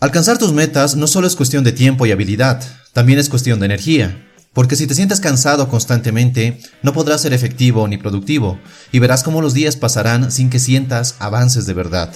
[0.00, 2.62] Alcanzar tus metas no solo es cuestión de tiempo y habilidad,
[2.92, 4.28] también es cuestión de energía.
[4.52, 8.60] Porque si te sientes cansado constantemente, no podrás ser efectivo ni productivo,
[8.92, 12.12] y verás cómo los días pasarán sin que sientas avances de verdad.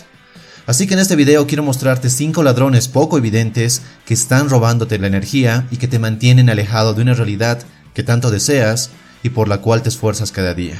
[0.64, 5.08] Así que en este video quiero mostrarte 5 ladrones poco evidentes que están robándote la
[5.08, 8.90] energía y que te mantienen alejado de una realidad que tanto deseas
[9.24, 10.76] y por la cual te esfuerzas cada día.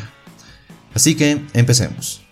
[0.94, 2.22] Así que empecemos.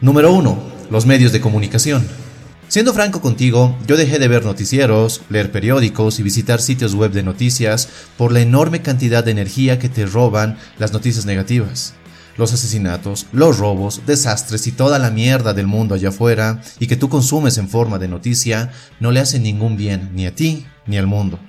[0.00, 0.58] Número 1.
[0.90, 2.27] Los medios de comunicación.
[2.68, 7.22] Siendo franco contigo, yo dejé de ver noticieros, leer periódicos y visitar sitios web de
[7.22, 7.88] noticias
[8.18, 11.94] por la enorme cantidad de energía que te roban las noticias negativas.
[12.36, 16.96] Los asesinatos, los robos, desastres y toda la mierda del mundo allá afuera y que
[16.96, 20.98] tú consumes en forma de noticia no le hacen ningún bien ni a ti ni
[20.98, 21.40] al mundo.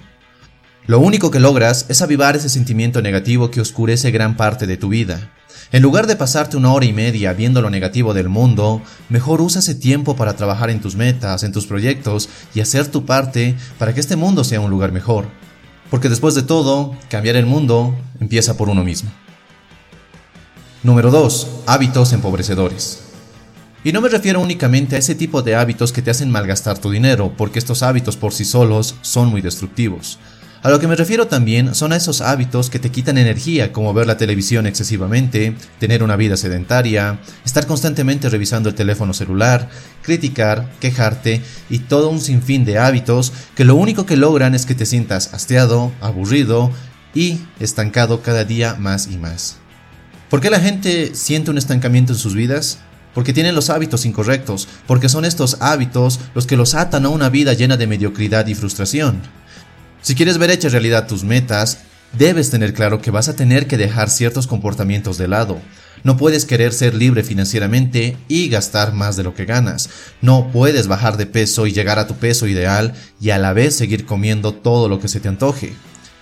[0.87, 4.87] Lo único que logras es avivar ese sentimiento negativo que oscurece gran parte de tu
[4.87, 5.33] vida
[5.71, 9.59] en lugar de pasarte una hora y media viendo lo negativo del mundo, mejor usa
[9.59, 13.93] ese tiempo para trabajar en tus metas, en tus proyectos y hacer tu parte para
[13.93, 15.27] que este mundo sea un lugar mejor.
[15.89, 19.11] Porque después de todo, cambiar el mundo empieza por uno mismo.
[20.83, 21.47] Número 2.
[21.65, 23.01] Hábitos empobrecedores.
[23.83, 26.91] Y no me refiero únicamente a ese tipo de hábitos que te hacen malgastar tu
[26.91, 30.19] dinero, porque estos hábitos por sí solos son muy destructivos.
[30.61, 33.93] A lo que me refiero también son a esos hábitos que te quitan energía, como
[33.93, 39.69] ver la televisión excesivamente, tener una vida sedentaria, estar constantemente revisando el teléfono celular,
[40.01, 44.75] criticar, quejarte y todo un sinfín de hábitos que lo único que logran es que
[44.75, 46.71] te sientas hastiado, aburrido
[47.15, 49.59] y estancado cada día más y más.
[50.29, 52.79] ¿Por qué la gente siente un estancamiento en sus vidas?
[53.15, 57.29] Porque tienen los hábitos incorrectos, porque son estos hábitos los que los atan a una
[57.29, 59.21] vida llena de mediocridad y frustración.
[60.01, 61.79] Si quieres ver hechas realidad tus metas,
[62.17, 65.59] debes tener claro que vas a tener que dejar ciertos comportamientos de lado.
[66.03, 69.89] No puedes querer ser libre financieramente y gastar más de lo que ganas.
[70.21, 73.75] No puedes bajar de peso y llegar a tu peso ideal y a la vez
[73.75, 75.73] seguir comiendo todo lo que se te antoje.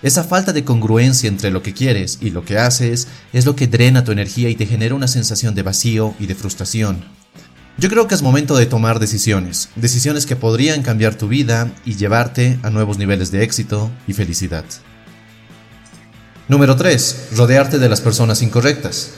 [0.02, 3.66] Esa falta de congruencia entre lo que quieres y lo que haces es lo que
[3.66, 7.17] drena tu energía y te genera una sensación de vacío y de frustración.
[7.80, 11.94] Yo creo que es momento de tomar decisiones, decisiones que podrían cambiar tu vida y
[11.94, 14.64] llevarte a nuevos niveles de éxito y felicidad.
[16.48, 17.28] Número 3.
[17.36, 19.12] Rodearte de las personas incorrectas.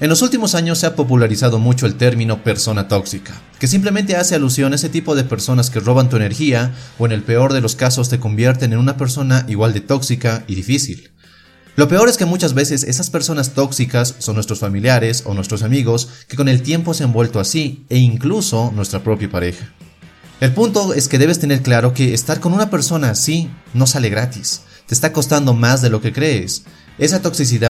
[0.00, 4.36] En los últimos años se ha popularizado mucho el término persona tóxica, que simplemente hace
[4.36, 7.60] alusión a ese tipo de personas que roban tu energía o en el peor de
[7.60, 11.10] los casos te convierten en una persona igual de tóxica y difícil.
[11.80, 16.10] Lo peor es que muchas veces esas personas tóxicas son nuestros familiares o nuestros amigos
[16.28, 19.72] que con el tiempo se han vuelto así e incluso nuestra propia pareja.
[20.40, 24.10] El punto es que debes tener claro que estar con una persona así no sale
[24.10, 26.64] gratis, te está costando más de lo que crees.
[26.98, 27.69] Esa toxicidad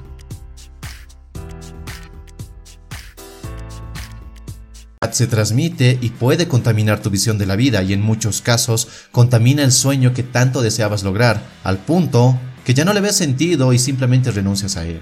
[5.13, 9.63] Se transmite y puede contaminar tu visión de la vida y en muchos casos contamina
[9.63, 13.79] el sueño que tanto deseabas lograr, al punto que ya no le ves sentido y
[13.79, 15.01] simplemente renuncias a él.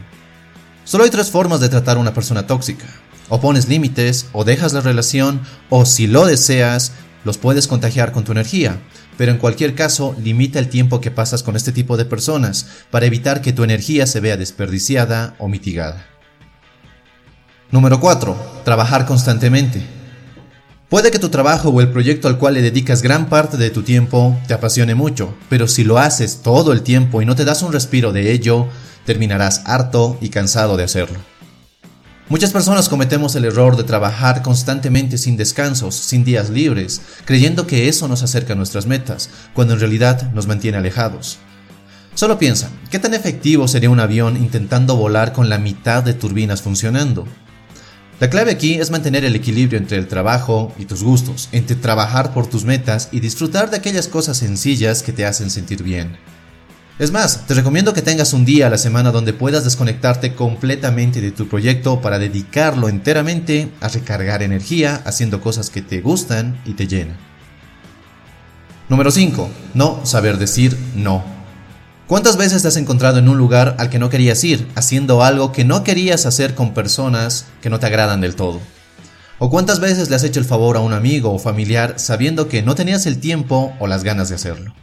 [0.84, 2.86] Solo hay tres formas de tratar a una persona tóxica.
[3.32, 8.24] O pones límites, o dejas la relación, o si lo deseas, los puedes contagiar con
[8.24, 8.82] tu energía.
[9.16, 13.06] Pero en cualquier caso, limita el tiempo que pasas con este tipo de personas para
[13.06, 16.08] evitar que tu energía se vea desperdiciada o mitigada.
[17.70, 18.62] Número 4.
[18.66, 19.99] Trabajar constantemente.
[20.90, 23.84] Puede que tu trabajo o el proyecto al cual le dedicas gran parte de tu
[23.84, 27.62] tiempo te apasione mucho, pero si lo haces todo el tiempo y no te das
[27.62, 28.68] un respiro de ello,
[29.06, 31.20] terminarás harto y cansado de hacerlo.
[32.28, 37.88] Muchas personas cometemos el error de trabajar constantemente sin descansos, sin días libres, creyendo que
[37.88, 41.38] eso nos acerca a nuestras metas, cuando en realidad nos mantiene alejados.
[42.16, 46.64] Solo piensa, ¿qué tan efectivo sería un avión intentando volar con la mitad de turbinas
[46.64, 47.28] funcionando?
[48.20, 52.34] La clave aquí es mantener el equilibrio entre el trabajo y tus gustos, entre trabajar
[52.34, 56.18] por tus metas y disfrutar de aquellas cosas sencillas que te hacen sentir bien.
[57.00, 61.22] Es más, te recomiendo que tengas un día a la semana donde puedas desconectarte completamente
[61.22, 66.74] de tu proyecto para dedicarlo enteramente a recargar energía haciendo cosas que te gustan y
[66.74, 67.16] te llenan.
[68.90, 69.50] Número 5.
[69.76, 71.39] No saber decir no.
[72.10, 75.52] ¿Cuántas veces te has encontrado en un lugar al que no querías ir, haciendo algo
[75.52, 78.60] que no querías hacer con personas que no te agradan del todo?
[79.38, 82.64] ¿O cuántas veces le has hecho el favor a un amigo o familiar sabiendo que
[82.64, 84.74] no tenías el tiempo o las ganas de hacerlo?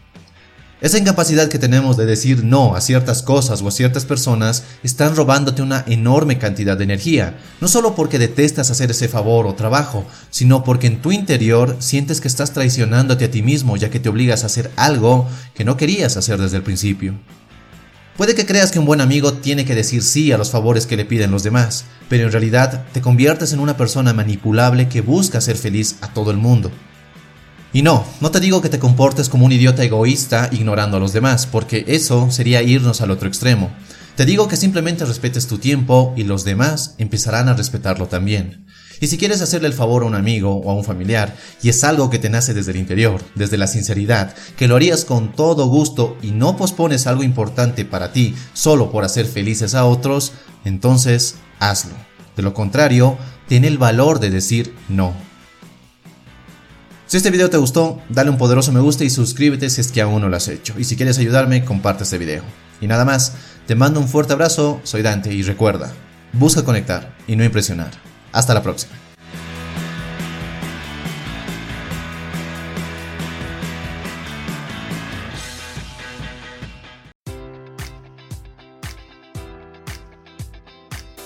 [0.83, 5.17] Esa incapacidad que tenemos de decir no a ciertas cosas o a ciertas personas están
[5.17, 10.05] robándote una enorme cantidad de energía, no solo porque detestas hacer ese favor o trabajo,
[10.29, 14.11] sino porque en tu interior sientes que estás traicionándote a ti mismo ya que te
[14.11, 17.15] obligas a hacer algo que no querías hacer desde el principio.
[18.19, 20.99] Puede que creas que un buen amigo tiene que decir sí a los favores que
[20.99, 25.39] le piden los demás, pero en realidad te conviertes en una persona manipulable que busca
[25.39, 26.71] hacer feliz a todo el mundo.
[27.77, 31.13] Y no, no te digo que te comportes como un idiota egoísta ignorando a los
[31.13, 33.71] demás, porque eso sería irnos al otro extremo.
[34.15, 38.65] Te digo que simplemente respetes tu tiempo y los demás empezarán a respetarlo también.
[38.99, 41.85] Y si quieres hacerle el favor a un amigo o a un familiar, y es
[41.85, 45.67] algo que te nace desde el interior, desde la sinceridad, que lo harías con todo
[45.67, 50.33] gusto y no pospones algo importante para ti solo por hacer felices a otros,
[50.65, 51.93] entonces hazlo.
[52.37, 53.19] De lo contrario,
[53.49, 55.26] ten el valor de decir no.
[57.09, 60.03] Si este video te gustó, dale un poderoso me gusta y suscríbete si es que
[60.03, 60.75] aún no lo has hecho.
[60.77, 62.43] Y si quieres ayudarme, comparte este video.
[62.81, 63.35] Y nada más,
[63.69, 65.93] te mando un fuerte abrazo, soy Dante y recuerda,
[66.33, 67.93] busca conectar y no impresionar.
[68.33, 69.06] Hasta la próxima.